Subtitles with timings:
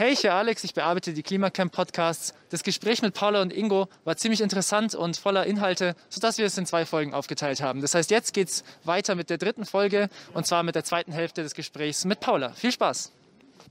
[0.00, 2.32] Hey, ich bin Alex, ich bearbeite die Klimacamp Podcasts.
[2.48, 6.56] Das Gespräch mit Paula und Ingo war ziemlich interessant und voller Inhalte, sodass wir es
[6.56, 7.82] in zwei Folgen aufgeteilt haben.
[7.82, 11.42] Das heißt, jetzt geht's weiter mit der dritten Folge und zwar mit der zweiten Hälfte
[11.42, 12.48] des Gesprächs mit Paula.
[12.52, 13.12] Viel Spaß!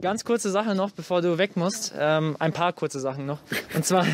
[0.03, 1.95] Ganz kurze Sache noch, bevor du weg musst.
[1.97, 3.39] Ähm, ein paar kurze Sachen noch.
[3.73, 4.05] Und zwar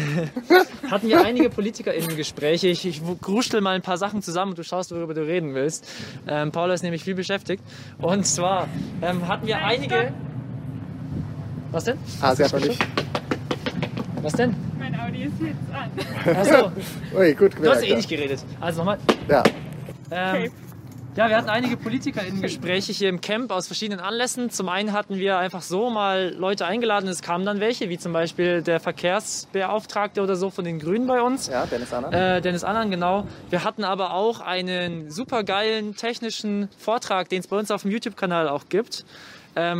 [0.89, 2.69] hatten wir einige PolitikerInnen Gespräche.
[2.69, 5.85] Ich, ich gruschtel mal ein paar Sachen zusammen und du schaust, worüber du reden willst.
[6.29, 7.61] Ähm, Paula ist nämlich viel beschäftigt.
[7.97, 8.69] Und zwar
[9.01, 10.13] ähm, hatten wir einige.
[11.75, 11.97] Was denn?
[12.21, 12.81] Ah, sie hat noch nicht.
[14.21, 14.55] Was denn?
[14.79, 15.57] Mein Audi ist jetzt
[16.25, 16.35] an.
[16.37, 16.71] Achso,
[17.17, 17.83] Ui, gut du hast gemerkt.
[17.83, 18.39] eh nicht geredet.
[18.61, 18.97] Also nochmal.
[19.27, 19.43] ja.
[20.09, 20.51] Ähm, Okay.
[21.17, 24.49] Ja, wir hatten einige PolitikerInnen-Gespräche hier im Camp aus verschiedenen Anlässen.
[24.49, 28.11] Zum einen hatten wir einfach so mal Leute eingeladen, es kamen dann welche, wie zum
[28.11, 31.47] Beispiel der Verkehrsbeauftragte oder so von den Grünen bei uns.
[31.47, 32.35] ja, Dennis Anna.
[32.37, 33.25] Äh, Dennis Annan, genau.
[33.49, 38.49] Wir hatten aber auch einen supergeilen technischen Vortrag, den es bei uns auf dem YouTube-Kanal
[38.49, 39.05] auch gibt,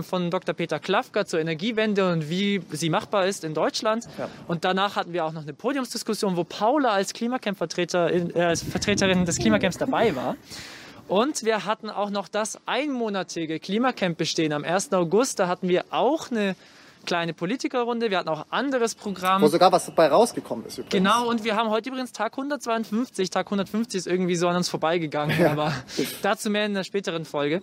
[0.03, 0.55] von Dr.
[0.55, 4.05] Peter Klafka zur Energiewende und wie sie machbar ist in Deutschland.
[4.17, 4.29] Ja.
[4.47, 9.25] Und danach hatten wir auch noch eine Podiumsdiskussion, wo Paula als Klimacamp-Vertreterin äh, als Vertreterin
[9.25, 10.37] des Klimacamps dabei war.
[11.07, 14.91] Und wir hatten auch noch das einmonatige Klimacamp bestehen am 1.
[14.93, 15.39] August.
[15.39, 16.55] Da hatten wir auch eine
[17.05, 18.09] kleine Politikerrunde.
[18.09, 19.41] Wir hatten auch anderes Programm.
[19.41, 20.91] Wo sogar was dabei rausgekommen ist übrigens.
[20.91, 23.29] Genau, und wir haben heute übrigens Tag 152.
[23.29, 25.73] Tag 150 ist irgendwie so an uns vorbeigegangen, aber
[26.21, 27.61] dazu mehr in einer späteren Folge.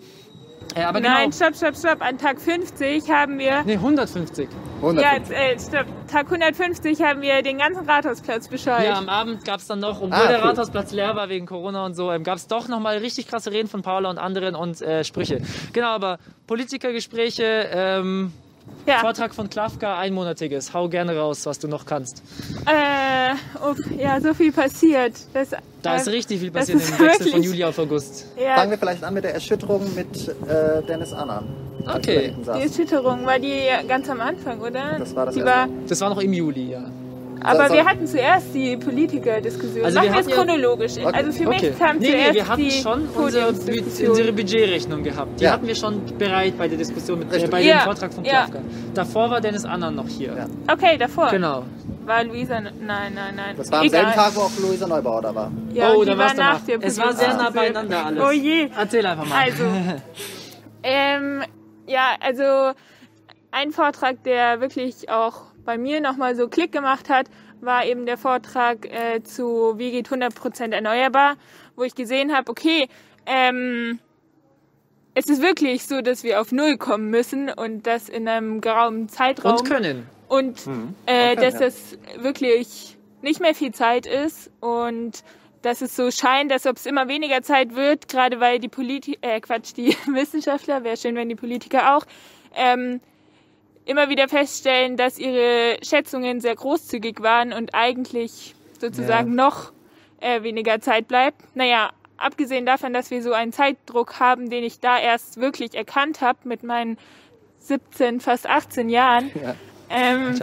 [0.74, 1.36] Äh, aber Nein, genau.
[1.36, 2.02] stopp, stopp, stopp.
[2.02, 3.62] An Tag 50 haben wir.
[3.64, 4.48] Nee, 150.
[4.80, 5.04] 100.
[5.04, 5.86] Ja, äh, stopp.
[6.10, 8.84] Tag 150 haben wir den ganzen Rathausplatz bescheuert.
[8.84, 10.48] Ja, am Abend gab es dann noch, obwohl Ah, der cool.
[10.48, 13.68] Rathausplatz leer war wegen Corona und so, ähm, gab es doch nochmal richtig krasse Reden
[13.68, 15.40] von Paula und anderen und äh, Sprüche.
[15.72, 18.32] Genau, aber Politikergespräche, ähm,
[18.86, 18.98] Ja.
[18.98, 20.74] Vortrag von Klafka, einmonatiges.
[20.74, 22.22] Hau gerne raus, was du noch kannst.
[22.66, 25.14] Äh, uff, ja, so viel passiert.
[25.32, 25.50] Das,
[25.82, 28.26] Da äh, ist richtig viel passiert im Wechsel von Juli auf August.
[28.36, 31.42] Ja, Fangen wir vielleicht an mit der Erschütterung mit äh, Dennis Anna.
[31.86, 32.34] als Okay.
[32.44, 32.48] die.
[32.48, 34.98] Erschütterung war die ganz am Anfang, oder?
[34.98, 36.84] Das war das die erste war, Das war noch im Juli, ja.
[37.44, 39.84] Aber wir hatten zuerst die Politikerdiskussion.
[39.84, 40.92] Also Machen wir es ja- chronologisch.
[40.98, 41.06] Okay.
[41.12, 41.68] Also für Okay.
[41.70, 45.40] mich kam nee, nee, zuerst wir hatten die schon unsere, Bü- unsere Budgetrechnung gehabt.
[45.40, 45.52] Die Ja.
[45.52, 47.78] hatten wir schon bereit bei der Diskussion mit äh, bei Ja.
[47.78, 48.32] dem Vortrag von Ja.
[48.46, 48.58] Klafka.
[48.94, 50.34] Davor war Dennis Annan noch hier.
[50.36, 50.46] Ja.
[50.72, 51.64] Okay, davor Genau.
[52.04, 52.60] war Luisa.
[52.60, 53.54] Nein, nein, nein.
[53.56, 54.00] Das war am Egal.
[54.02, 55.50] selben Tag, wo auch Luisa Neubauer da war.
[55.72, 56.60] Ja, oh, da war nach danach.
[56.66, 58.22] der Es war sehr nah beieinander alles.
[58.24, 58.68] Oh je.
[58.76, 59.42] Erzähl einfach mal.
[59.44, 59.64] Also,
[60.82, 61.42] ähm,
[61.86, 62.72] ja, also
[63.50, 67.26] ein Vortrag, der wirklich auch bei mir nochmal so Klick gemacht hat,
[67.60, 71.36] war eben der Vortrag äh, zu Wie geht 100% erneuerbar,
[71.76, 72.88] wo ich gesehen habe, okay,
[73.26, 74.00] ähm,
[75.14, 79.08] es ist wirklich so, dass wir auf Null kommen müssen und das in einem geraumen
[79.08, 79.56] Zeitraum.
[79.56, 80.06] Und können.
[80.28, 80.66] Und
[81.06, 85.22] äh, Okay, dass das wirklich nicht mehr viel Zeit ist und
[85.60, 89.18] dass es so scheint, als ob es immer weniger Zeit wird, gerade weil die Politi
[89.20, 92.04] äh, Quatsch, die Wissenschaftler, wäre schön, wenn die Politiker auch,
[92.54, 93.00] ähm,
[93.84, 99.72] immer wieder feststellen, dass ihre Schätzungen sehr großzügig waren und eigentlich sozusagen noch
[100.20, 101.40] äh, weniger Zeit bleibt.
[101.56, 106.20] Naja, abgesehen davon, dass wir so einen Zeitdruck haben, den ich da erst wirklich erkannt
[106.20, 106.98] habe mit meinen
[107.58, 109.54] 17, fast 18 Jahren, Ja.
[109.90, 110.40] ähm,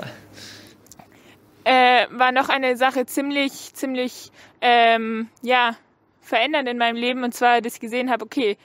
[1.66, 5.76] äh, war noch eine Sache ziemlich, ziemlich, ähm, ja,
[6.22, 7.24] verändernd in meinem Leben.
[7.24, 8.58] Und zwar, dass ich gesehen habe, okay,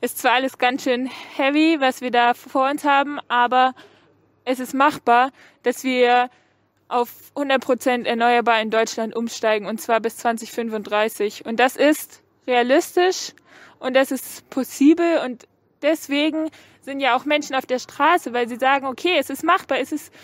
[0.00, 3.74] ist zwar alles ganz schön heavy, was wir da vor uns haben, aber
[4.46, 5.32] es ist machbar,
[5.64, 6.30] dass wir
[6.88, 11.44] auf 100% erneuerbar in Deutschland umsteigen und zwar bis 2035.
[11.44, 13.32] Und das ist realistisch
[13.80, 15.46] und das ist possibel und
[15.82, 16.48] deswegen
[16.80, 19.90] sind ja auch Menschen auf der Straße, weil sie sagen, okay, es ist machbar, es
[19.90, 20.14] ist,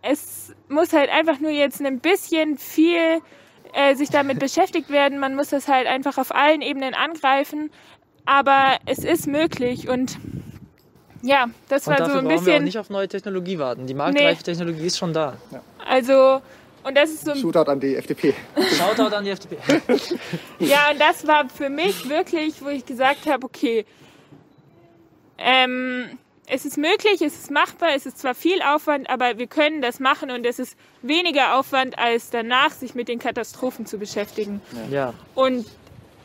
[0.00, 3.20] es muss halt einfach nur jetzt ein bisschen viel
[3.74, 5.18] äh, sich damit beschäftigt werden.
[5.18, 7.70] Man muss das halt einfach auf allen Ebenen angreifen,
[8.26, 10.18] aber es ist möglich und
[11.26, 13.58] ja, das Und war dafür so ein brauchen wir auch bisschen, nicht auf neue Technologie
[13.58, 13.86] warten.
[13.86, 14.42] Die marktreife Nee.
[14.42, 15.36] Technologie ist schon da.
[15.88, 16.40] also
[16.84, 18.32] und das ist so ein Shootout an die FDP.
[18.78, 19.56] Shoutout an die FDP.
[20.60, 23.84] Ja, und das war für mich wirklich, wo ich gesagt habe, okay,
[25.38, 29.82] ähm, es ist möglich, es ist machbar, es ist zwar viel Aufwand, aber wir können
[29.82, 34.60] das machen und es ist weniger Aufwand, als danach sich mit den Katastrophen zu beschäftigen.
[34.90, 35.12] Ja.
[35.34, 35.66] Und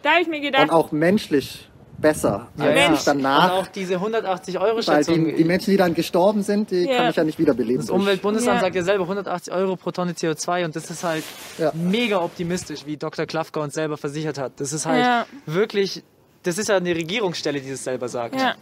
[0.04, 1.68] da habe ich mir gedacht, Und auch menschlich
[2.02, 3.54] besser Ja, als sich danach.
[3.54, 5.26] Und auch diese 180 Euro Weil Schätzung.
[5.26, 6.98] die, die Menschen, die dann gestorben sind, die Ja.
[6.98, 7.82] kann ich ja nicht wiederbeleben.
[7.82, 8.62] Das Umweltbundesamt Ja.
[8.62, 11.24] sagt ja selber 180 Euro pro Tonne CO2 und das ist halt
[11.58, 11.72] Ja.
[11.76, 13.26] mega optimistisch, wie Dr.
[13.26, 14.54] Klafka uns selber versichert hat.
[14.58, 15.26] Das ist halt Ja.
[15.46, 16.04] wirklich,
[16.44, 18.36] das ist ja eine Regierungsstelle, die das selber sagt.
[18.36, 18.56] ja,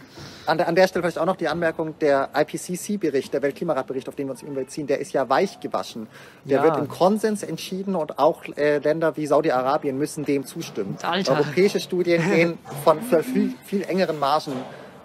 [0.46, 4.16] An der, an der Stelle vielleicht auch noch die Anmerkung, der IPCC-Bericht, der Weltklimaratbericht, auf
[4.16, 6.08] den wir uns immer beziehen, der ist ja weich gewaschen.
[6.44, 6.64] Der Ja.
[6.64, 10.98] wird im Konsens entschieden und auch äh, Länder wie Saudi-Arabien müssen dem zustimmen.
[11.02, 11.34] Alter.
[11.38, 14.54] Europäische Studien gehen von viel, viel engeren Margen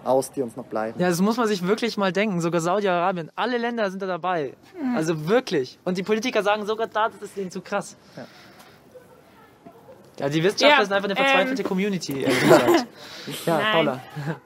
[0.04, 1.00] aus, die uns noch bleiben.
[1.00, 2.40] Ja, das muss man sich wirklich mal denken.
[2.42, 4.52] Sogar Saudi-Arabien, alle Länder sind da dabei.
[4.94, 5.78] Also wirklich.
[5.84, 7.96] Und die Politiker sagen sogar da, das ist denen zu krass.
[8.16, 8.26] Ja.
[10.18, 12.86] Ja, die Wissenschaftler Ja, sind einfach eine ähm, verzweifelte Community, ehrlich gesagt.
[13.46, 13.72] Ja, Nein.
[13.72, 14.00] Paula.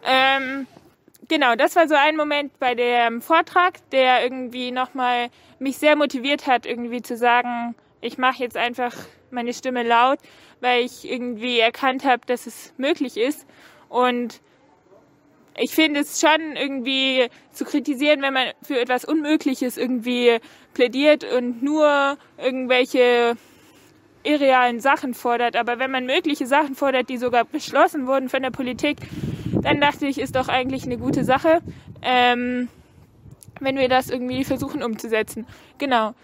[0.06, 0.66] Ähm,
[1.26, 6.46] genau, das war so ein Moment bei dem Vortrag, der irgendwie nochmal mich sehr motiviert
[6.46, 8.94] hat, irgendwie zu sagen, ich mache jetzt einfach
[9.32, 10.20] meine Stimme laut,
[10.60, 13.46] weil ich irgendwie erkannt habe, dass es möglich ist.
[13.88, 14.40] Und
[15.56, 20.38] ich finde es schon irgendwie zu kritisieren, wenn man für etwas Unmögliches irgendwie
[20.72, 23.36] plädiert und nur irgendwelche
[24.22, 25.56] irrealen Sachen fordert.
[25.56, 28.98] Aber wenn man mögliche Sachen fordert, die sogar beschlossen wurden von der Politik,
[29.62, 31.60] dann dachte ich, ist doch eigentlich eine gute Sache,
[32.02, 32.68] ähm,
[33.60, 35.46] wenn wir das irgendwie versuchen umzusetzen.
[35.78, 36.14] Genau.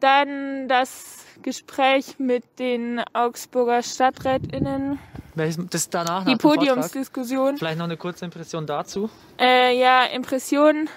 [0.00, 4.98] Dann das Gespräch mit den Augsburger StadträtInnen,
[5.34, 6.36] Das danach die.
[6.36, 7.56] Podiumsdiskussion.
[7.56, 9.10] Vielleicht noch eine kurze Impression dazu.
[9.38, 10.88] Äh, ja, Impressionen.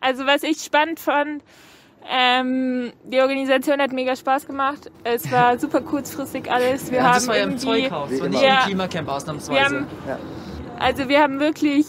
[0.00, 1.42] Also was ich spannend fand,
[2.10, 4.90] ähm, die Organisation hat mega Spaß gemacht.
[5.04, 6.90] Es war super kurzfristig alles.
[6.90, 8.38] Wir Ja, haben das war ja im irgendwie, Zeughaus, Wie das war immer.
[8.38, 8.58] nicht Ja.
[8.60, 9.64] im Klimacamp wir ausnahmsweise.
[9.64, 10.18] haben, Ja.
[10.78, 11.86] also wir haben wirklich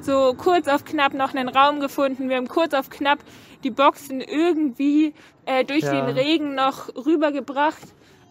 [0.00, 2.28] so kurz auf knapp noch einen Raum gefunden.
[2.28, 3.18] Wir haben kurz auf knapp
[3.62, 5.14] die Boxen irgendwie
[5.46, 5.92] äh, durch Ja.
[5.92, 7.82] den Regen noch rübergebracht.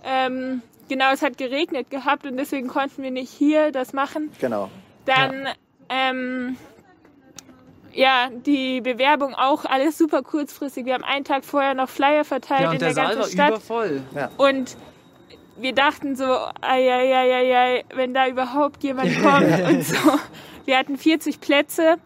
[0.03, 4.31] Ähm, genau, es hat geregnet gehabt und deswegen konnten wir nicht hier das machen.
[4.39, 4.69] Genau.
[5.05, 5.47] Dann,
[5.89, 6.57] ähm,
[7.93, 10.85] ja, die Bewerbung auch alles super kurzfristig.
[10.85, 13.15] Wir haben einen Tag vorher noch Flyer verteilt ja, und in der der, Saal war
[13.15, 13.49] ganzen Stadt.
[13.49, 14.01] übervoll.
[14.37, 14.77] Und
[15.57, 19.97] wir dachten so, ai, ai, ai, ai, ai, wenn da überhaupt jemand kommt und so.
[20.65, 21.97] Wir hatten 40 Plätze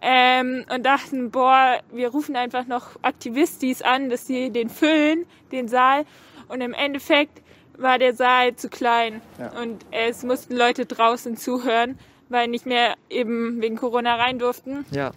[0.00, 5.68] ähm, und dachten, boah, wir rufen einfach noch Aktivistis an, dass sie den füllen, den
[5.68, 6.04] Saal.
[6.48, 7.40] Und im Endeffekt
[7.78, 9.58] war der Saal zu klein Ja.
[9.62, 11.98] und es mussten Leute draußen zuhören,
[12.28, 14.84] weil nicht mehr eben wegen Corona rein durften.
[14.90, 15.12] Ja.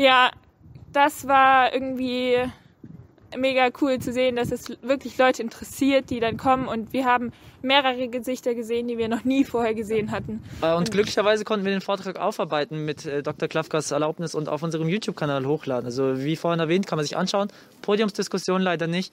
[0.00, 0.30] Ja,
[0.94, 2.38] das war irgendwie
[3.36, 7.32] mega cool zu sehen, dass es wirklich Leute interessiert, die dann kommen und wir haben
[7.62, 10.42] mehrere Gesichter gesehen, die wir noch nie vorher gesehen hatten.
[10.62, 13.46] Äh, Und glücklicherweise konnten wir den Vortrag aufarbeiten mit äh, Dr.
[13.48, 15.84] Klafkas Erlaubnis und auf unserem YouTube-Kanal hochladen.
[15.84, 17.48] Also wie vorhin erwähnt, kann man sich anschauen.
[17.82, 19.12] Podiumsdiskussion leider nicht.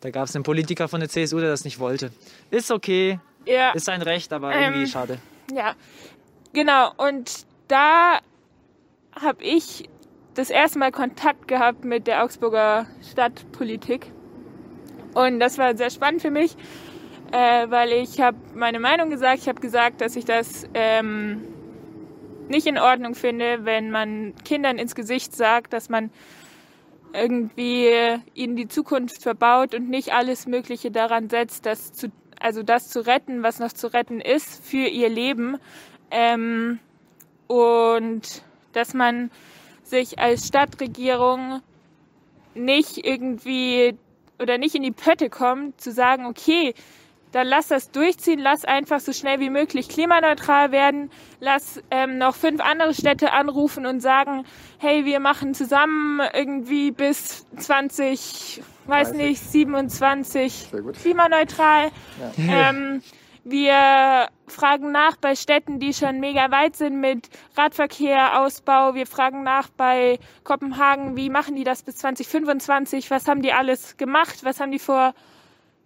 [0.00, 2.10] Da gab es einen Politiker von der CSU, der das nicht wollte.
[2.50, 5.18] Ist okay, Ja, ist sein Recht, aber Ähm, irgendwie schade.
[5.54, 5.74] ja,
[6.54, 6.90] genau.
[6.96, 8.18] Und da
[9.20, 9.88] habe ich
[10.34, 14.10] das erste Mal Kontakt gehabt mit der Augsburger Stadtpolitik.
[15.14, 16.56] Und das war sehr spannend für mich,
[17.32, 19.40] äh, weil ich habe meine Meinung gesagt.
[19.40, 21.42] Ich habe gesagt, dass ich das ähm,
[22.48, 26.10] nicht in Ordnung finde, wenn man Kindern ins Gesicht sagt, dass man
[27.12, 27.90] irgendwie
[28.32, 32.08] ihnen die Zukunft verbaut und nicht alles Mögliche daran setzt, das zu,
[32.40, 35.58] also das zu retten, was noch zu retten ist für ihr Leben.
[36.10, 36.78] Ähm,
[37.48, 38.42] und
[38.72, 39.30] dass man
[39.92, 41.60] sich als Stadtregierung
[42.54, 43.94] nicht irgendwie
[44.40, 46.74] oder nicht in die Pötte kommt, zu sagen, okay,
[47.30, 51.10] dann lass das durchziehen, lass einfach so schnell wie möglich klimaneutral werden,
[51.40, 54.44] lass ähm, noch fünf andere Städte anrufen und sagen,
[54.78, 59.26] hey, wir machen zusammen irgendwie bis 20, weiß 30.
[59.26, 60.96] nicht, 27 Sehr gut.
[60.96, 61.90] klimaneutral.
[62.38, 63.02] Ähm,
[63.44, 68.94] wir fragen nach bei Städten, die schon mega weit sind mit Radverkehr, Ausbau.
[68.94, 73.10] Wir fragen nach bei Kopenhagen, wie machen die das bis 2025?
[73.10, 74.44] Was haben die alles gemacht?
[74.44, 75.14] Was haben die vor,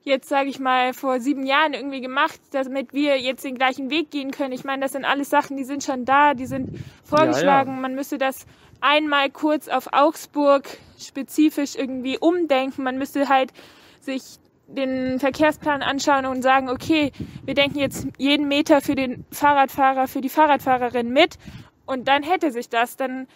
[0.03, 4.11] jetzt sage ich mal, vor sieben Jahren irgendwie gemacht, damit wir jetzt den gleichen Weg
[4.11, 4.53] gehen können?
[4.53, 7.81] Ich meine, das sind alles Sachen, die sind schon da, die sind vorgeschlagen.
[7.81, 8.45] Man müsste das
[8.83, 10.65] einmal kurz auf Augsburg
[10.99, 12.83] spezifisch irgendwie umdenken.
[12.83, 13.53] Man müsste halt
[14.01, 17.13] sich den Verkehrsplan anschauen und sagen, okay,
[17.45, 21.39] wir denken jetzt jeden Meter für den Fahrradfahrer, für die Fahrradfahrerin mit.
[21.87, 23.29] Und dann hätte sich das, dann,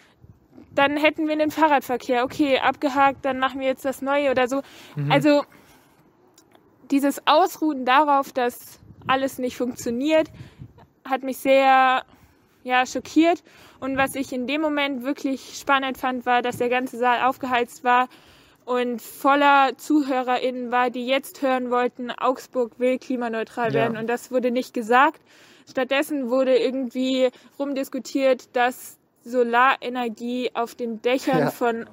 [0.75, 4.61] dann hätten wir den Fahrradverkehr, okay, abgehakt, dann machen wir jetzt das Neue oder so.
[5.09, 5.43] Also
[6.91, 10.29] dieses Ausruhen darauf, dass alles nicht funktioniert,
[11.05, 12.03] hat mich sehr
[12.63, 13.41] ja, schockiert.
[13.79, 17.83] Und was ich in dem Moment wirklich spannend fand, war, dass der ganze Saal aufgeheizt
[17.83, 18.09] war
[18.65, 23.81] und voller ZuhörerInnen war, die jetzt hören wollten, Augsburg will klimaneutral Ja.
[23.81, 23.97] werden.
[23.97, 25.21] Und das wurde nicht gesagt.
[25.69, 31.51] Stattdessen wurde irgendwie rumdiskutiert, dass Solarenergie auf den Dächern Ja.
[31.51, 31.85] von,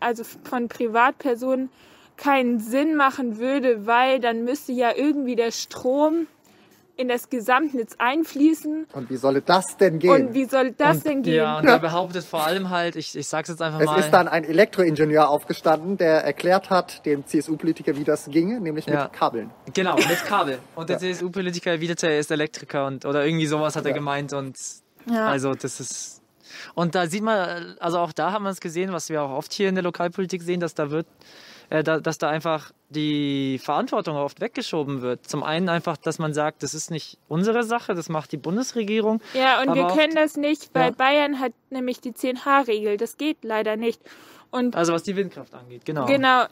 [0.00, 1.70] also von Privatpersonen
[2.16, 6.26] keinen Sinn machen würde, weil dann müsste ja irgendwie der Strom
[6.96, 8.86] in das Gesamtnetz einfließen.
[8.92, 10.10] Und wie soll das denn gehen?
[10.28, 11.34] Und wie soll das und, denn gehen?
[11.34, 14.00] Ja, und er behauptet vor allem halt, ich, ich sag's jetzt einfach es mal.
[14.00, 19.04] ist dann ein Elektroingenieur aufgestanden, der erklärt hat, dem CSU-Politiker, wie das ginge, nämlich Ja.
[19.04, 19.50] mit Kabeln.
[19.72, 20.58] Genau, mit Kabel.
[20.74, 21.00] Und der Ja.
[21.14, 24.56] CSU-Politiker erwiderte, er ist Elektriker und oder irgendwie sowas hat er gemeint und
[25.10, 25.26] Ja.
[25.26, 26.20] Also das ist
[26.74, 29.52] und da sieht man, also auch da haben wir es gesehen, was wir auch oft
[29.52, 31.06] hier in der Lokalpolitik sehen, dass da wird,
[31.70, 35.26] äh, da, dass da einfach die Verantwortung oft weggeschoben wird.
[35.28, 39.20] Zum einen einfach, dass man sagt, das ist nicht unsere Sache, das macht die Bundesregierung.
[39.34, 40.96] Ja, und wir können das nicht, weil Ja.
[40.96, 42.96] Bayern hat nämlich die 10H-Regel.
[42.96, 44.00] Das geht leider nicht.
[44.50, 46.06] Und Also was die Windkraft angeht, genau.
[46.06, 46.44] genau,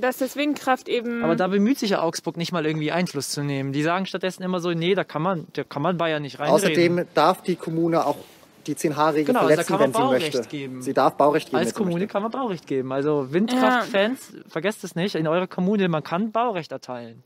[0.00, 1.24] dass das Windkraft eben.
[1.24, 3.72] Aber da bemüht sich ja Augsburg nicht mal irgendwie Einfluss zu nehmen.
[3.72, 6.54] Die sagen stattdessen immer so, nee, da kann man, da kann man Bayern nicht reinreden.
[6.54, 8.18] Außerdem darf die Kommune auch
[8.66, 10.48] die 10H-Regel Genau, also da verletzen, kann man wenn sie Baurecht möchte.
[10.50, 10.82] geben.
[10.82, 11.58] Sie darf Baurecht geben.
[11.58, 12.92] Als Kommune kann man Baurecht geben.
[12.92, 17.22] Also Windkraftfans, vergesst es nicht, in eurer Kommune, man kann Baurecht erteilen.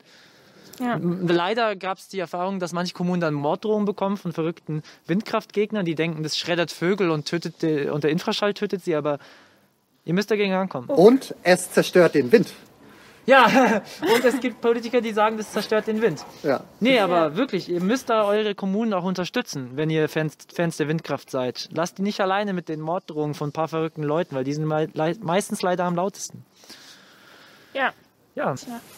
[0.80, 0.98] ja.
[1.00, 5.94] Leider gab es die Erfahrung, dass manche Kommunen dann Morddrohungen bekommen von verrückten Windkraftgegnern, die
[5.94, 9.18] denken, das schreddert Vögel und tötet die, und der Infraschall tötet sie, aber
[10.04, 10.88] ihr müsst dagegen ankommen.
[10.88, 12.52] Und es zerstört den Wind.
[13.26, 13.46] Ja,
[14.14, 16.24] und es gibt Politiker, die sagen, das zerstört den Wind.
[16.42, 16.60] Ja.
[16.80, 20.88] Nee, aber wirklich, ihr müsst da eure Kommunen auch unterstützen, wenn ihr Fans, Fans der
[20.88, 21.68] Windkraft seid.
[21.72, 24.66] Lasst die nicht alleine mit den Morddrohungen von ein paar verrückten Leuten, weil die sind
[24.66, 26.44] meistens leider am lautesten.
[27.72, 27.92] ja.
[28.36, 28.52] Ja.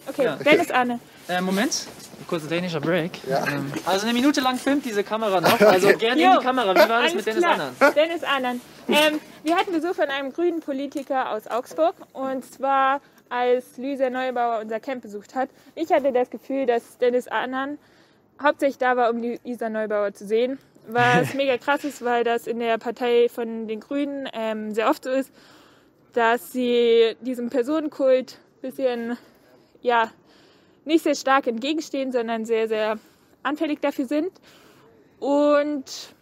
[0.08, 0.36] Okay, Ja.
[0.36, 0.98] Dennis Arne.
[1.28, 1.86] Äh, Moment,
[2.26, 3.22] kurzer technischer Break.
[3.28, 3.46] Ja.
[3.46, 5.60] Ähm, also eine Minute lang filmt diese Kamera noch.
[5.60, 6.72] Also gerne in Jo, die Kamera.
[6.74, 7.52] Wie war das Alles mit Dennis klar.
[7.52, 7.94] Annan?
[7.94, 8.60] Dennis Annan.
[8.88, 14.60] Ähm, wir hatten Besuch von einem grünen Politiker aus Augsburg und zwar als Luisa Neubauer
[14.60, 15.48] unser Camp besucht hat.
[15.74, 17.78] Ich hatte das Gefühl, dass Dennis Annan
[18.42, 20.58] hauptsächlich da war, um Luisa Neubauer zu sehen.
[20.86, 25.04] Was mega krass ist, weil das in der Partei von den Grünen ähm, sehr oft
[25.04, 25.32] so ist,
[26.12, 29.18] dass sie diesem Personenkult ein bisschen,
[29.82, 30.10] ja,
[30.84, 32.98] nicht sehr stark entgegenstehen, sondern sehr, sehr
[33.42, 34.30] anfällig dafür sind.
[35.18, 36.14] Und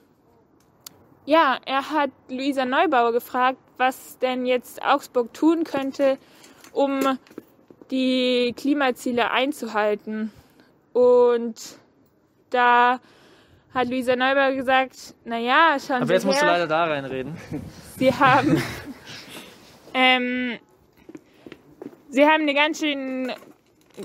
[1.27, 6.19] ja, er hat Luisa Neubauer gefragt, was denn jetzt Augsburg tun könnte,
[6.75, 7.19] um
[7.91, 10.33] die Klimaziele einzuhalten.
[10.93, 11.79] Und
[12.51, 13.01] da
[13.73, 17.37] hat Luisa Neubauer gesagt, naja, schauen Aber Sie jetzt musst du leider da reinreden.
[17.99, 18.63] Sie haben,
[19.93, 20.59] ähm,
[22.09, 23.33] Sie haben eine ganz schön,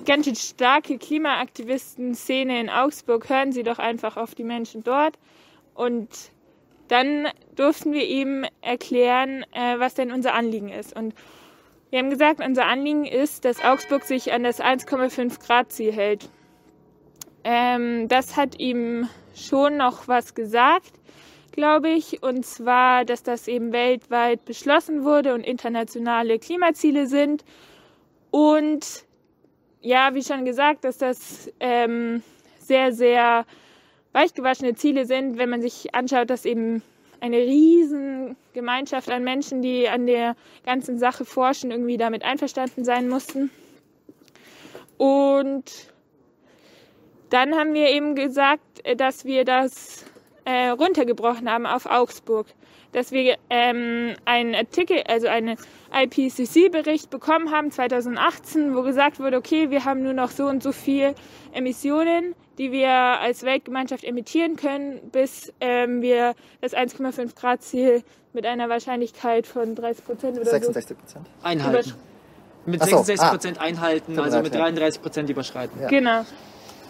[0.05, 3.29] ganz schön starke Klimaaktivisten-Szene in Augsburg.
[3.29, 5.17] Hören Sie doch einfach auf die Menschen dort.
[5.75, 6.09] Und
[6.87, 10.95] dann durften wir ihm erklären, äh, was denn unser Anliegen ist.
[10.95, 11.13] Und
[11.89, 16.29] wir haben gesagt, unser Anliegen ist, dass Augsburg sich an das 1,5 Grad Ziel hält.
[17.43, 20.99] Ähm, das hat ihm schon noch was gesagt
[21.51, 27.43] glaube ich, und zwar, dass das eben weltweit beschlossen wurde und internationale Klimaziele sind.
[28.31, 29.03] Und
[29.81, 32.23] ja, wie schon gesagt, dass das ähm,
[32.59, 33.45] sehr, sehr
[34.13, 36.81] weichgewaschene Ziele sind, wenn man sich anschaut, dass eben
[37.21, 40.35] eine riesen Gemeinschaft an Menschen, die an der
[40.65, 43.49] ganzen Sache forschen, irgendwie damit einverstanden sein mussten.
[44.97, 45.93] Und
[47.29, 50.05] dann haben wir eben gesagt, äh, dass wir das
[50.45, 52.47] äh, runtergebrochen haben auf Augsburg.
[52.91, 55.57] Dass wir ähm, einen Artikel, also einen
[55.93, 60.71] IPCC-Bericht bekommen haben 2018, wo gesagt wurde, okay, wir haben nur noch so und so
[60.71, 61.13] viel
[61.51, 68.03] Emissionen, die wir als Weltgemeinschaft emittieren können, bis ähm, wir das 1,5 Grad Ziel
[68.33, 71.27] mit einer Wahrscheinlichkeit von 30 Prozent oder 66 Prozent.
[71.41, 71.93] Einhalten.
[72.65, 73.29] Mit so, 66 ah.
[73.29, 74.61] Prozent einhalten, Tut mir also mit ja.
[74.61, 75.79] 33 Prozent überschreiten.
[75.79, 75.87] Ja.
[75.87, 75.95] so.
[75.95, 76.25] Genau.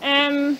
[0.02, 0.58] Ähm,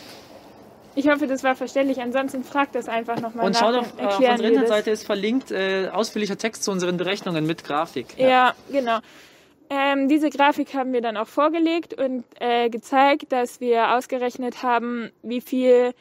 [0.96, 2.00] ich hoffe, das war verständlich.
[2.02, 3.60] Ansonsten fragt das einfach nochmal Und nach.
[3.60, 4.48] schau doch, dann äh, auf erklären unserer.
[4.50, 8.08] Internetseite ist verlinkt äh, ausführlicher Text zu unseren Berechnungen mit Grafik.
[8.18, 9.00] Ja, genau.
[9.70, 15.12] Ähm, diese Grafik haben wir dann auch vorgelegt und äh, gezeigt, dass wir ausgerechnet haben,
[15.22, 15.94] wie viel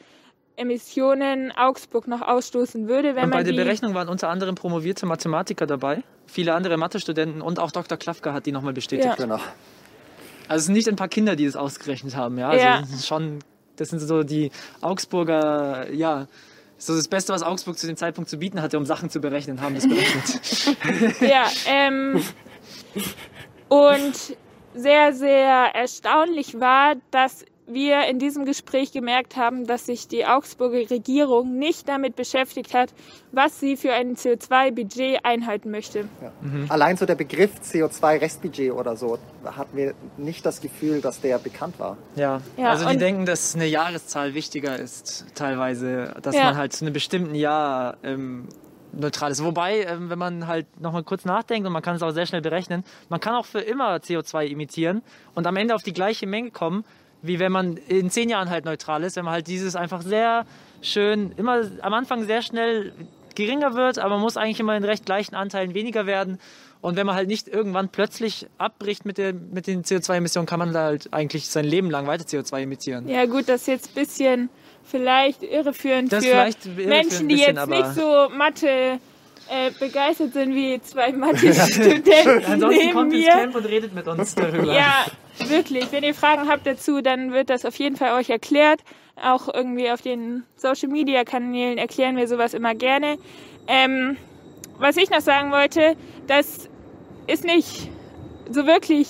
[0.55, 4.55] Emissionen Augsburg noch ausstoßen würde, wenn Und bei man der die Berechnung waren unter anderem
[4.55, 7.97] promovierte Mathematiker dabei, viele andere Mathestudenten und auch Dr.
[7.97, 9.07] Klafka hat die nochmal bestätigt.
[9.07, 9.15] Ja.
[9.15, 9.39] Genau.
[10.47, 12.49] Also es sind nicht ein paar Kinder, die das ausgerechnet haben, ja.
[12.49, 12.79] Also Ja.
[12.81, 13.39] das ist schon,
[13.79, 16.27] das sind so die Augsburger, ja,
[16.77, 19.61] so das Beste, was Augsburg zu dem Zeitpunkt zu bieten hatte, um Sachen zu berechnen,
[19.61, 21.21] haben das berechnet.
[21.21, 22.23] Ja, ähm,
[23.67, 24.37] und
[24.73, 30.89] sehr, sehr erstaunlich war, dass wir in diesem Gespräch gemerkt haben, dass sich die Augsburger
[30.89, 32.93] Regierung nicht damit beschäftigt hat,
[33.31, 36.05] was sie für ein CO2-Budget einhalten möchte.
[36.21, 36.31] Ja.
[36.41, 36.65] Mhm.
[36.69, 41.79] Allein so der Begriff CO2-Restbudget oder so, hatten wir nicht das Gefühl, dass der bekannt
[41.79, 41.97] war.
[42.15, 42.41] ja.
[42.57, 46.45] Ja, also die denken, dass eine Jahreszahl wichtiger ist, teilweise, dass Ja.
[46.45, 48.47] man halt zu einem bestimmten Jahr ähm,
[48.91, 49.43] neutral ist.
[49.43, 52.41] Wobei, ähm, wenn man halt nochmal kurz nachdenkt und man kann es auch sehr schnell
[52.41, 55.01] berechnen, man kann auch für immer CO2 emittieren
[55.35, 56.83] und am Ende auf die gleiche Menge kommen,
[57.21, 60.45] wie wenn man in zehn Jahren halt neutral ist, wenn man halt dieses einfach sehr
[60.81, 62.93] schön, immer am Anfang sehr schnell
[63.35, 66.39] geringer wird, aber man muss eigentlich immer in recht gleichen Anteilen weniger werden.
[66.81, 70.71] Und wenn man halt nicht irgendwann plötzlich abbricht mit, der, mit den CO2-Emissionen, kann man
[70.71, 73.07] da halt eigentlich sein Leben lang weiter CO2 emittieren.
[73.09, 74.49] Ja gut, das ist jetzt ein bisschen
[74.85, 78.99] vielleicht irreführend Das für irreführend Menschen, die bisschen, jetzt aber- nicht so Mathe
[79.49, 83.51] äh, begeistert sind wie zwei Mathe-Studenten neben mir.
[83.53, 84.73] und redet mit uns darüber.
[84.73, 85.05] Ja,
[85.47, 85.91] wirklich.
[85.91, 88.81] Wenn ihr Fragen habt dazu, dann wird das auf jeden Fall euch erklärt.
[89.21, 93.17] Auch irgendwie auf den Social Media Kanälen erklären wir sowas immer gerne.
[93.67, 94.17] Ähm,
[94.77, 95.95] was ich noch sagen wollte,
[96.27, 96.69] das
[97.27, 97.89] ist nicht
[98.49, 99.07] so wirklich.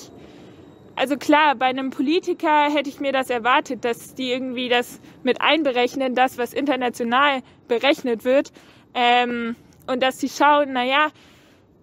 [0.95, 5.41] Also klar, bei einem Politiker hätte ich mir das erwartet, dass die irgendwie das mit
[5.41, 8.51] einberechnen, das, was international berechnet wird.
[8.93, 9.55] Ähm,
[9.89, 11.09] und dass sie schauen, naja,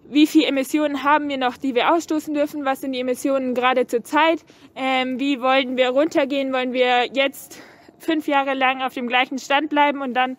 [0.09, 2.63] wie viel Emissionen haben wir noch, die wir ausstoßen dürfen?
[2.63, 4.45] Was sind die Emissionen gerade zur Zeit?
[4.75, 6.53] Ähm, wie wollen wir runtergehen?
[6.53, 7.61] Wollen wir jetzt
[7.99, 10.37] fünf Jahre lang auf dem gleichen Stand bleiben und dann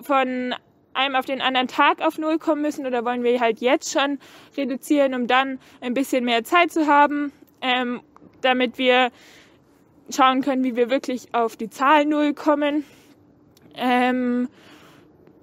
[0.00, 0.54] von
[0.94, 2.86] einem auf den anderen Tag auf Null kommen müssen?
[2.86, 4.20] Oder wollen wir halt jetzt schon
[4.56, 8.00] reduzieren, um dann ein bisschen mehr Zeit zu haben, ähm,
[8.42, 9.10] damit wir
[10.08, 12.84] schauen können, wie wir wirklich auf die Zahl Null kommen?
[13.74, 14.48] Ähm,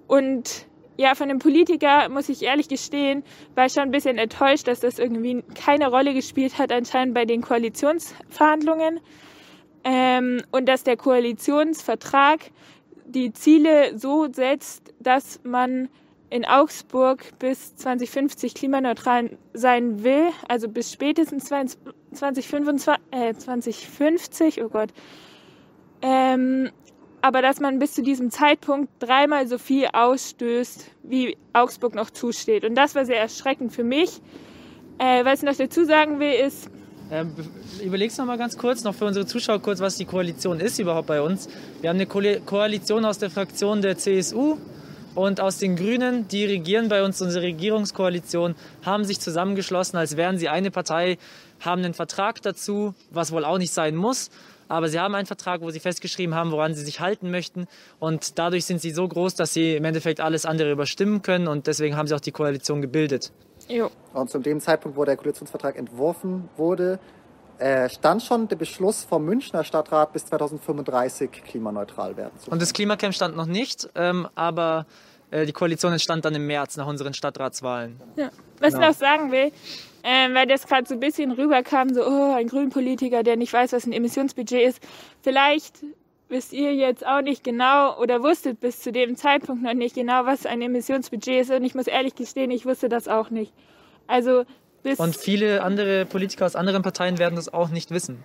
[0.08, 0.68] und
[0.98, 3.24] ja, von dem Politiker muss ich ehrlich gestehen,
[3.54, 7.26] war ich schon ein bisschen enttäuscht, dass das irgendwie keine Rolle gespielt hat, anscheinend bei
[7.26, 9.00] den Koalitionsverhandlungen.
[9.84, 12.40] Ähm, und dass der Koalitionsvertrag
[13.06, 15.90] die Ziele so setzt, dass man
[16.30, 24.90] in Augsburg bis 2050 klimaneutral sein will, also bis spätestens 2025, äh, 2050, oh Gott.
[26.02, 26.72] Ähm,
[27.26, 32.64] aber dass man bis zu diesem Zeitpunkt dreimal so viel ausstößt, wie Augsburg noch zusteht.
[32.64, 34.22] Und das war sehr erschreckend für mich.
[35.00, 36.70] Äh, was ich noch dazu sagen will, ist,
[37.12, 40.60] Ähm, be- überlegst noch mal ganz kurz, noch für unsere Zuschauer kurz, was die Koalition
[40.60, 41.50] ist überhaupt bei uns.
[41.82, 44.58] Wir haben eine Koali- Koalition aus der Fraktion der CSU
[45.16, 48.54] und aus den Grünen, die regieren bei uns, unsere Regierungskoalition,
[48.84, 51.18] haben sich zusammengeschlossen, als wären sie eine Partei,
[51.60, 54.30] haben einen Vertrag dazu, was wohl auch nicht sein muss.
[54.68, 57.68] Aber sie haben einen Vertrag, wo sie festgeschrieben haben, woran sie sich halten möchten.
[58.00, 61.48] Und dadurch sind sie so groß, dass sie im Endeffekt alles andere überstimmen können.
[61.48, 63.32] Und deswegen haben sie auch die Koalition gebildet.
[63.68, 67.00] jo, Und zu dem Zeitpunkt, wo der Koalitionsvertrag entworfen wurde,
[67.58, 72.52] äh, stand schon der Beschluss vom Münchner Stadtrat bis 2035 klimaneutral werden zu.
[72.52, 74.86] Und das Klimacamp stand noch nicht, ähm, aber
[75.46, 78.00] die Koalition entstand dann im März nach unseren Stadtratswahlen.
[78.16, 78.30] Ja.
[78.60, 78.84] Was Genau.
[78.84, 79.52] ich noch sagen will,
[80.04, 83.74] ähm, weil das gerade so ein bisschen rüberkam, so, oh, ein Grünpolitiker, der nicht weiß,
[83.74, 84.80] was ein Emissionsbudget ist.
[85.24, 85.84] Vielleicht
[86.30, 90.26] wisst ihr jetzt auch nicht genau oder wusstet bis zu dem Zeitpunkt noch nicht genau,
[90.26, 91.52] was ein Emissionsbudget ist.
[91.52, 93.52] Und ich muss ehrlich gestehen, ich wusste das auch nicht.
[94.08, 94.46] Also
[94.84, 98.24] bis, Und viele andere Politiker aus anderen Parteien werden das auch nicht wissen.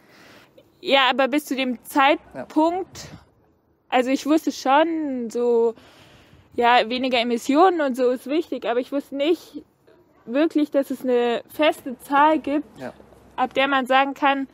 [0.83, 3.09] ja, aber bis zu dem Zeitpunkt,
[3.89, 5.75] also ich wusste schon, so,
[6.61, 9.63] ja, weniger Emissionen und so ist wichtig, aber ich wusste nicht
[10.27, 12.93] wirklich, dass es eine feste Zahl gibt, Ja.
[13.37, 14.47] ab der man sagen kann,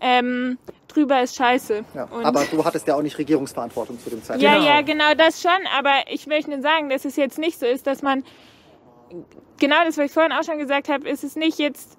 [0.00, 1.84] ähm, drüber ist scheiße.
[1.94, 2.04] Ja.
[2.04, 4.42] Und Aber du hattest ja auch nicht Regierungsverantwortung zu dem Zeitpunkt.
[4.42, 4.66] ja, Genau.
[4.66, 7.86] ja, genau das schon, aber ich möchte nur sagen, dass es jetzt nicht so ist,
[7.88, 8.22] dass man,
[9.58, 11.98] genau das, was ich vorhin auch schon gesagt habe, ist es nicht jetzt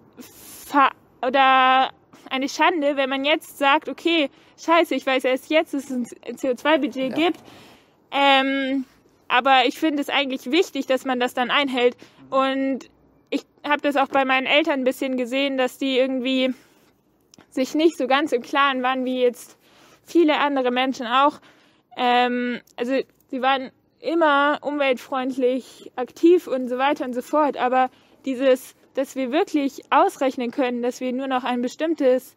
[1.27, 1.89] oder
[2.29, 4.29] eine Schande, wenn man jetzt sagt, okay,
[4.63, 6.05] scheiße, ich weiß erst jetzt, dass es ein
[6.37, 7.15] CO2-Budget Ja.
[7.15, 7.39] gibt,
[8.11, 8.85] ähm,
[9.29, 11.95] aber ich finde es eigentlich wichtig, dass man das dann einhält
[12.29, 12.89] und
[13.29, 16.53] ich habe das auch bei meinen Eltern ein bisschen gesehen, dass die irgendwie
[17.49, 19.57] sich nicht so ganz im Klaren waren, wie jetzt
[20.03, 21.39] viele andere Menschen auch.
[21.97, 27.57] Ähm, also sie waren immer umweltfreundlich aktiv und so weiter und so fort.
[27.57, 27.89] Aber
[28.25, 32.35] dieses, dass wir wirklich ausrechnen können, dass wir nur noch ein bestimmtes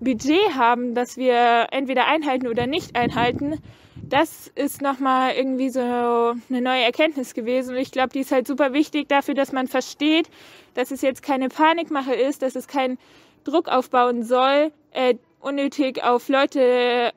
[0.00, 3.58] Budget haben, das wir entweder einhalten oder nicht einhalten,
[3.96, 7.74] das ist nochmal irgendwie so eine neue Erkenntnis gewesen.
[7.74, 10.28] Und ich glaube, die ist halt super wichtig dafür, dass man versteht,
[10.74, 12.98] dass es jetzt keine Panikmache ist, dass es kein
[13.44, 17.12] Druck aufbauen soll, äh, unnötig auf Leute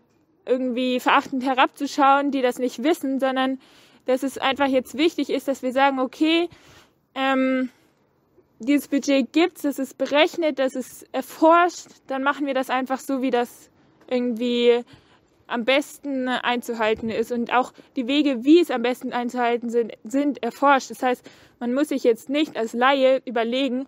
[0.46, 3.60] irgendwie verachtend herabzuschauen, die das nicht wissen, sondern
[4.06, 6.50] dass es einfach jetzt wichtig ist, dass wir sagen, okay,
[7.16, 7.70] ähm,
[8.60, 13.22] dieses Budget gibt's, das ist berechnet, das ist erforscht, dann machen wir das einfach so,
[13.22, 13.70] wie das
[14.08, 14.84] irgendwie
[15.54, 17.32] am besten einzuhalten ist.
[17.32, 20.89] Und auch die Wege, wie es am besten einzuhalten sind, sind erforscht.
[20.92, 21.24] Das heißt,
[21.60, 23.86] man muss sich jetzt nicht als Laie überlegen,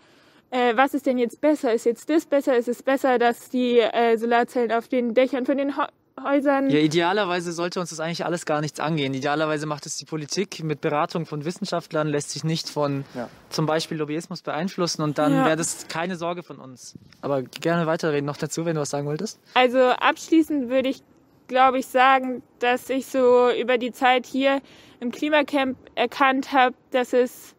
[0.51, 1.73] äh, was ist denn jetzt besser?
[1.73, 2.55] Ist jetzt das besser?
[2.55, 5.87] Ist es besser, dass die äh, Solarzellen auf den Dächern von den Hau-
[6.23, 9.13] Häusern Ja, idealerweise sollte uns das eigentlich alles gar nichts angehen.
[9.13, 13.27] Idealerweise macht es die Politik mit Beratung von Wissenschaftlern, lässt sich nicht von Ja.
[13.49, 15.45] zum Beispiel Lobbyismus beeinflussen und dann Ja.
[15.45, 16.93] wäre das keine Sorge von uns.
[17.21, 19.41] Aber gerne weiterreden noch dazu, wenn du was sagen wolltest.
[19.55, 21.03] Also abschließend würde ich,
[21.47, 24.61] glaube ich, sagen, dass ich so über die Zeit hier
[24.99, 27.55] im Klimacamp erkannt habe, dass es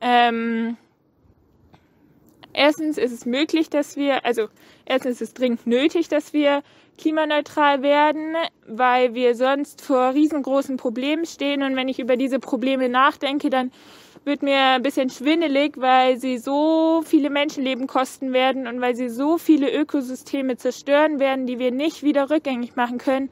[0.00, 0.76] ähm,
[2.52, 4.48] erstens ist es möglich, dass wir, also
[4.86, 6.62] erstens ist es dringend nötig, dass wir
[6.98, 8.34] klimaneutral werden,
[8.66, 11.62] weil wir sonst vor riesengroßen Problemen stehen.
[11.62, 13.72] Und wenn ich über diese Probleme nachdenke, dann
[14.24, 19.08] wird mir ein bisschen schwindelig, weil sie so viele Menschenleben kosten werden und weil sie
[19.08, 23.30] so viele Ökosysteme zerstören werden, die wir nicht wieder rückgängig machen können.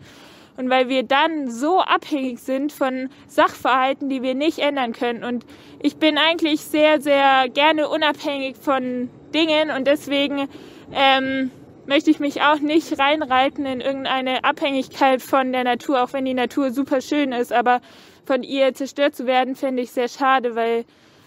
[0.56, 5.22] Und weil wir dann so abhängig sind von Sachverhalten, die wir nicht ändern können.
[5.22, 5.46] Und
[5.80, 10.48] ich bin eigentlich sehr, sehr gerne unabhängig von Dingen und deswegen
[10.92, 11.52] ähm,
[11.86, 16.34] möchte ich mich auch nicht reinreiten in irgendeine Abhängigkeit von der Natur, auch wenn die
[16.34, 17.52] Natur super schön ist.
[17.52, 17.80] Aber
[18.28, 20.84] von ihr zerstört zu werden, fände ich sehr schade, weil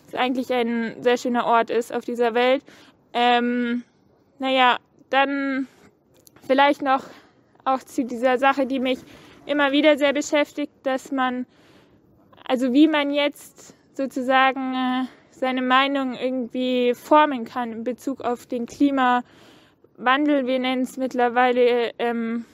[0.07, 2.63] es eigentlich ein sehr schöner Ort ist auf dieser Welt.
[3.11, 3.83] Ähm,
[4.37, 4.77] naja,
[5.09, 5.67] dann
[6.45, 7.03] vielleicht noch
[7.65, 8.99] auch zu dieser Sache, die mich
[9.47, 11.47] immer wieder sehr beschäftigt, dass man,
[12.47, 18.67] also wie man jetzt sozusagen äh, seine Meinung irgendwie formen kann in Bezug auf den
[18.67, 20.45] Klimawandel.
[20.45, 22.45] Wir nennen es mittlerweile ähm,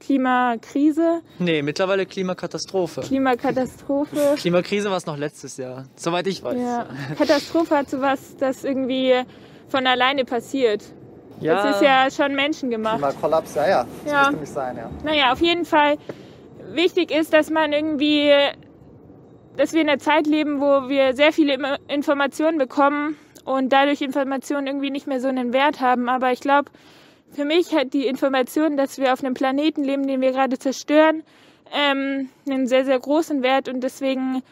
[0.00, 1.20] Klimakrise.
[1.38, 3.02] Nee, mittlerweile Klimakatastrophe.
[3.02, 4.34] Klimakatastrophe.
[4.36, 6.58] Klimakrise war es noch letztes Jahr, soweit ich weiß.
[6.60, 6.86] Ja.
[7.16, 9.14] Katastrophe hat sowas, das irgendwie
[9.68, 10.82] von alleine passiert.
[11.40, 11.62] Ja.
[11.62, 12.96] Das ist ja schon menschengemacht.
[12.98, 13.86] Klimakollaps, ja, ja.
[14.04, 14.18] Das Ja.
[14.18, 14.90] müsste nämlich sein, ja.
[15.04, 15.96] Naja, auf jeden Fall
[16.72, 18.30] wichtig ist, dass man irgendwie,
[19.56, 24.66] dass wir in einer Zeit leben, wo wir sehr viele Informationen bekommen und dadurch Informationen
[24.66, 26.08] irgendwie nicht mehr so einen Wert haben.
[26.08, 26.70] Aber ich glaube,
[27.32, 31.22] für mich hat die Information, dass wir auf einem Planeten leben, den wir gerade zerstören,
[31.72, 34.42] ähm, einen sehr, sehr großen Wert und deswegen,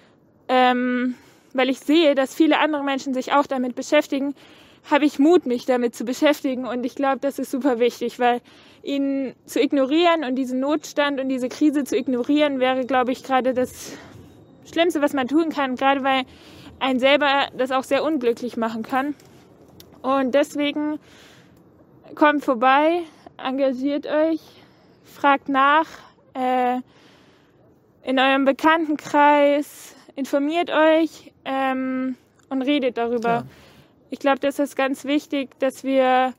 [0.49, 1.15] ähm,
[1.53, 4.35] weil ich sehe, dass viele andere Menschen sich auch damit beschäftigen,
[4.91, 6.67] habe ich Mut, mich damit zu beschäftigen.
[6.67, 8.41] Und ich glaube, das ist super wichtig, weil
[8.83, 13.55] ihn zu ignorieren und diesen Notstand und diese Krise zu ignorieren, wäre, glaube ich, gerade
[13.55, 13.93] das
[14.71, 16.23] Schlimmste, was man tun kann, gerade weil
[16.79, 19.15] einen selber das auch sehr unglücklich machen kann.
[20.01, 21.01] Und deswegen
[22.15, 23.03] kommt vorbei,
[23.37, 24.41] engagiert euch,
[25.05, 25.87] fragt nach
[26.35, 26.81] äh,
[28.03, 32.17] in eurem Bekanntenkreis, informiert euch ähm,
[32.49, 33.29] und redet darüber.
[33.29, 33.45] Ja.
[34.11, 36.33] Ich glaube, das ist ganz wichtig, dass wir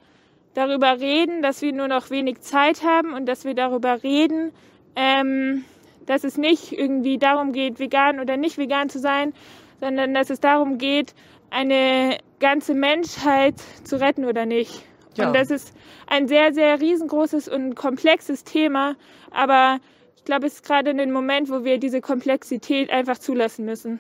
[0.53, 4.51] darüber reden, dass wir nur noch wenig Zeit haben und dass wir darüber reden,
[4.95, 5.63] ähm,
[6.05, 9.33] dass es nicht irgendwie darum geht, vegan oder nicht vegan zu sein,
[9.79, 11.13] sondern dass es darum geht,
[11.51, 14.83] eine ganze Menschheit zu retten oder nicht.
[15.15, 15.27] Ja.
[15.27, 15.73] Und das ist
[16.07, 18.95] ein sehr, sehr riesengroßes und komplexes Thema,
[19.31, 19.79] aber
[20.15, 23.99] ich glaube, es ist gerade ein Moment, wo wir diese Komplexität einfach zulassen müssen.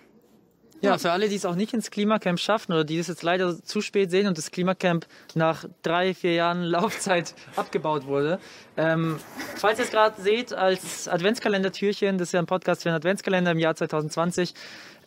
[0.81, 3.61] Ja, für alle, die es auch nicht ins Klimacamp schaffen oder die es jetzt leider
[3.61, 8.39] zu spät sehen und das Klimacamp nach drei, vier Jahren Laufzeit abgebaut wurde.
[8.77, 9.19] Ähm,
[9.55, 13.51] falls ihr es gerade seht, als Adventskalendertürchen, das ist ja ein Podcast für einen Adventskalender
[13.51, 14.53] im Jahr 2020,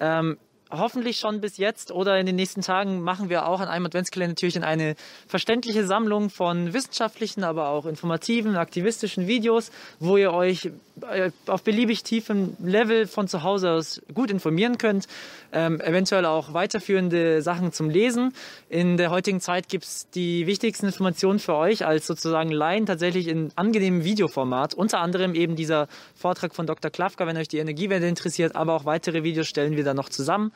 [0.00, 0.36] ähm,
[0.72, 4.64] hoffentlich schon bis jetzt oder in den nächsten Tagen machen wir auch an einem Adventskalendertürchen
[4.64, 10.70] eine verständliche Sammlung von wissenschaftlichen, aber auch informativen, aktivistischen Videos, wo ihr euch
[11.11, 15.08] äh, auf beliebig tiefem Level von zu Hause aus gut informieren könnt.
[15.52, 18.32] Ähm, eventuell auch weiterführende Sachen zum Lesen.
[18.68, 23.52] In der heutigen Zeit gibt's die wichtigsten Informationen für euch als sozusagen Laien tatsächlich in
[23.56, 24.74] angenehmem Videoformat.
[24.74, 26.90] Unter anderem eben dieser Vortrag von Dr.
[26.90, 30.52] Klafka, wenn euch die Energiewende interessiert, aber auch weitere Videos stellen wir dann noch zusammen.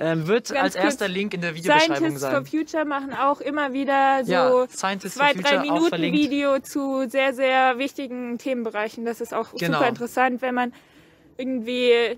[0.00, 2.46] Ähm, wird Ganz als kurz, erster Link in der Videobeschreibung Scientists for sein.
[2.46, 6.00] Future machen auch immer wieder so Ja, Scientists for zwei, drei Minuten.
[6.02, 9.04] Video zu sehr, sehr wichtigen Themenbereichen.
[9.04, 9.78] Das ist auch Genau.
[9.78, 10.72] super interessant, wenn man
[11.36, 12.16] irgendwie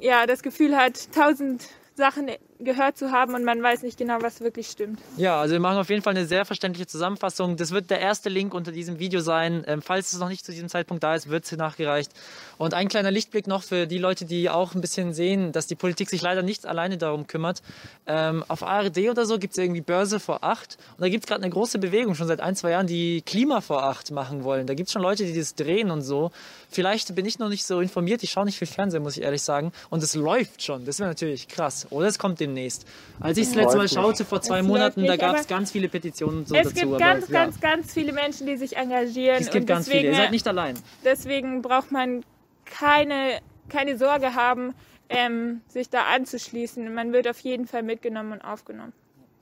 [0.00, 4.40] ja das Gefühl hat, tausend Sachen gehört zu haben und man weiß nicht genau, was
[4.40, 5.00] wirklich stimmt.
[5.16, 7.56] Ja, also wir machen auf jeden Fall eine sehr verständliche Zusammenfassung.
[7.56, 9.64] Das wird der erste Link unter diesem Video sein.
[9.66, 12.12] Ähm, falls es noch nicht zu diesem Zeitpunkt da ist, wird es hier nachgereicht.
[12.58, 15.74] Und ein kleiner Lichtblick noch für die Leute, die auch ein bisschen sehen, dass die
[15.74, 17.62] Politik sich leider nicht alleine darum kümmert.
[18.06, 20.78] Ähm, auf ARD oder so gibt es irgendwie Börse vor acht.
[20.96, 23.60] Und da gibt es gerade eine große Bewegung, schon seit ein, zwei Jahren, die Klima
[23.60, 24.66] vor acht machen wollen.
[24.66, 26.30] Da gibt es schon Leute, die das drehen und so.
[26.70, 28.22] Vielleicht bin ich noch nicht so informiert.
[28.22, 29.72] Ich schaue nicht viel Fernsehen, muss ich ehrlich sagen.
[29.90, 30.84] Und es läuft schon.
[30.84, 31.86] Das wäre natürlich krass.
[31.90, 32.86] Oder es kommt demnächst.
[33.20, 35.88] Als ich das letzte Mal schaute, vor zwei Es Monaten, da gab es ganz viele
[35.88, 36.74] Petitionen und so es dazu.
[36.74, 37.44] gibt aber, ganz, ja.
[37.44, 39.38] ganz, ganz viele Menschen, die sich engagieren.
[39.40, 40.10] Es gibt ganz viele.
[40.10, 40.78] Ihr seid nicht allein.
[41.04, 42.22] deswegen braucht man
[42.66, 44.74] keine, keine Sorge haben,
[45.08, 46.92] ähm, sich da anzuschließen.
[46.92, 48.92] Man wird auf jeden Fall mitgenommen und aufgenommen.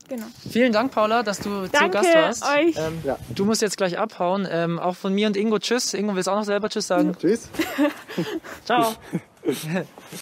[0.07, 0.27] Genau.
[0.51, 2.45] Vielen Dank, Paula, dass du zu Danke Gast warst.
[2.45, 2.77] euch.
[2.77, 3.17] Ähm, Ja.
[3.35, 4.47] Du musst jetzt gleich abhauen.
[4.51, 5.95] Ähm, auch von mir und Ingo Tschüss.
[5.95, 7.17] Ingo willst auch noch selber Tschüss sagen.
[7.19, 7.49] Tschüss.
[8.67, 8.95] Ciao.